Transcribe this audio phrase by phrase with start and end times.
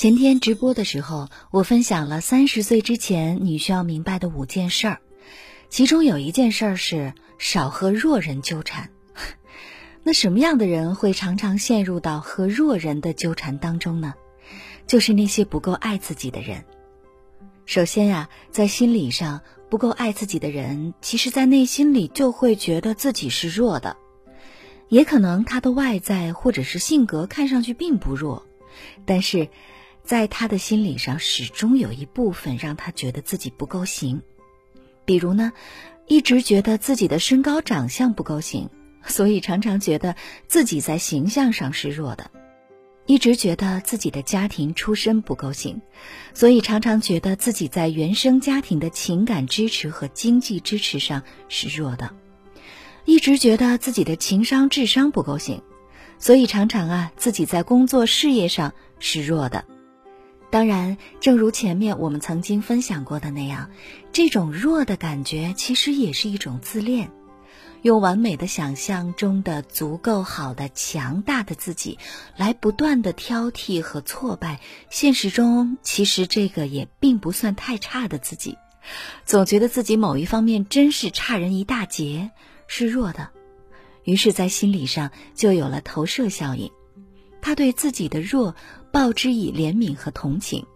[0.00, 5.00] 前天直播的时候，我分享了三十岁之前你需要明白的五件事儿，
[5.68, 8.88] 其中有一件事儿是少和弱人纠缠。
[10.02, 14.14] 那什么样的人会常常陷入到和弱人的纠缠当中呢？
[14.86, 16.64] 就是那些不够爱自己的人。
[17.66, 23.98] 首先呀，在心理上不够爱自己的人，其实在内心里就会觉得自己是弱的，
[24.88, 28.46] 也可能他的外在或者是性格看上去并不弱，
[29.04, 29.50] 但是。
[30.10, 34.22] 在他的心理上，始终有一部分让他觉得自己不够行。
[35.04, 35.52] 比如呢，
[36.08, 38.70] 一直觉得自己的身高长相不够行，
[39.06, 40.16] 所以常常觉得
[40.48, 42.24] 自己在形象上是弱的；
[43.06, 45.80] 一直觉得自己的家庭出身不够行，
[46.34, 52.08] 所以常常觉得自己在原生家庭的情感支持和经济支持上是弱的；
[53.04, 55.62] 一直觉得自己的情商、智商不够行，
[56.18, 59.64] 所以常常啊，自己在工作事业上是弱的。
[60.50, 63.70] 当然，正如前面我们曾经分享过的那样，
[64.12, 67.12] 这种弱的感觉其实也是一种自恋，
[67.82, 71.98] 用完美的想象中的足够好的强大的自己，
[72.36, 74.58] 来不断的挑剔和挫败
[74.90, 78.58] 现实中其实这个也并不算太差的自己，
[79.24, 82.32] 总觉得自己某一方面真是差人一大截，
[82.66, 83.28] 是弱的，
[84.02, 86.72] 于是，在心理上就有了投射效应。
[87.42, 88.54] 他对自己的弱
[88.92, 90.66] 报之以怜悯和同情，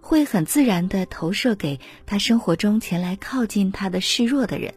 [0.00, 4.74] 会很自然的投射给他生活中前来靠近他的示弱的人，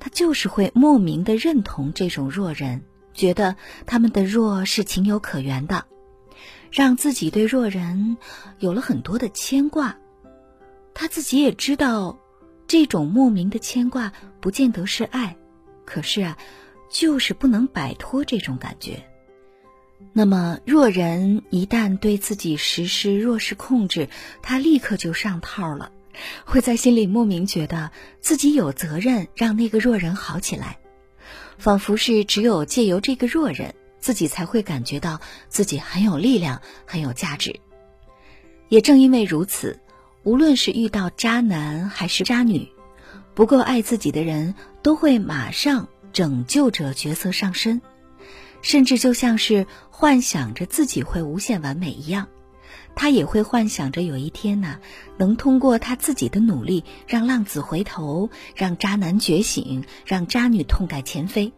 [0.00, 2.82] 他就是会莫名的认同这种弱人，
[3.14, 5.84] 觉得他们的弱是情有可原的，
[6.70, 8.16] 让自己对弱人
[8.58, 9.96] 有了很多的牵挂。
[10.94, 12.18] 他自己也知道，
[12.66, 15.36] 这种莫名的牵挂不见得是爱，
[15.84, 16.38] 可是啊，
[16.90, 19.04] 就是不能摆脱这种感觉。
[20.12, 24.08] 那么，弱人一旦对自己实施弱势控制，
[24.42, 25.92] 他立刻就上套了，
[26.44, 30.78] 会在心里莫名觉得自己有责任让那个弱人好起来，
[31.58, 37.60] 仿佛是只有借由这个弱人，自己才会感觉到自己很有力量、很有价值。
[38.68, 39.78] 也正因为如此，
[40.24, 42.68] 无论是遇到渣男还是渣女，
[43.34, 47.80] 不够爱自己的人都会马上拯救者角色上身。
[48.62, 52.28] 甚至就像是幻想着自己会无限完美一样，
[52.94, 54.80] 他也会幻想着有一天呢，
[55.16, 61.52] 能通过他自己的努力，让浪子回头，让渣男觉醒，让渣女痛改前非。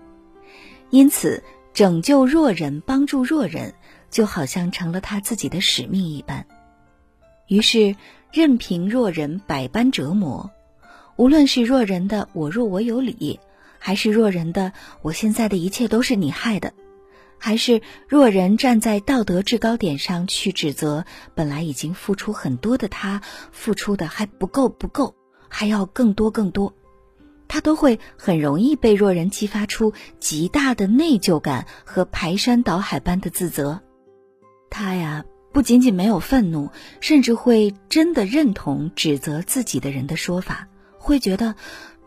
[0.91, 3.75] 因此，拯救弱人、帮助弱人，
[4.11, 6.45] 就好像成了他自己的使命一般。
[7.47, 7.97] 于是，
[8.33, 10.51] 任凭弱人百般折磨，
[11.17, 13.41] 无论是弱人的“我弱我有理”，
[13.79, 14.73] 还是弱人的
[15.03, 16.73] “我现在的一切都是你害的”。
[17.43, 25.15] 还是若人站在道德制高点上去指责本来已经付出很多的他，付出的还不够不够，
[25.49, 26.75] 还要更多更多，
[27.49, 33.81] 他都会很容易被若人激发出极大的内疚感和排山倒海般的自责。
[34.69, 36.71] 他呀，不仅仅没有愤怒，
[37.01, 40.69] 甚至会真的认同指责自己的人的说法，
[40.99, 41.55] 会觉得，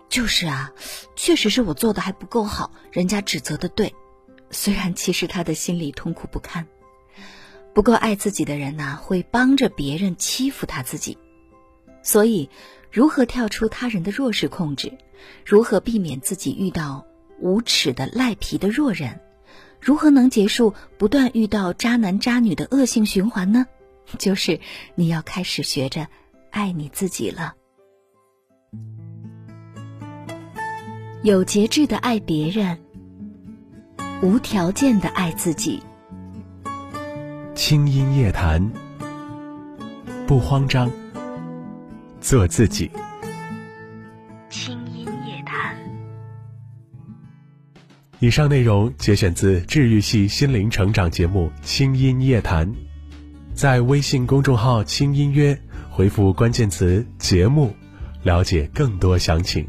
[0.09, 0.71] 就是啊，
[1.15, 3.95] 确实是我做的还不够好，人家指责的对。
[4.53, 6.65] 虽然其实他的心里痛苦不堪，
[7.73, 11.17] 不够爱自己的人呢，会帮着别人欺负他自己。
[12.03, 12.49] 所以，
[12.91, 14.93] 如何跳出他人的弱势控制，
[15.45, 17.05] 如何避免自己遇到
[17.39, 19.19] 无耻的赖皮的弱人，
[19.81, 23.65] 如何能结束不断遇到渣男渣女的恶性循环呢？
[24.19, 24.59] 就是
[24.95, 26.07] 你要开始学着
[26.51, 27.55] 爱你自己了，
[31.23, 32.77] 有节制的爱别人。
[34.23, 35.83] 无条件的爱自己。
[37.53, 38.71] 轻音夜谈，
[40.25, 40.89] 不慌张，
[42.21, 42.89] 做自己。
[44.49, 45.75] 轻音夜谈。
[48.19, 52.65] 以上内容节选自治愈系心灵成长节目《轻音夜谈》，
[53.53, 55.59] 在微信公众号“轻音约”
[55.91, 57.75] 回复关键词“节目”，
[58.23, 59.67] 了解更多详情。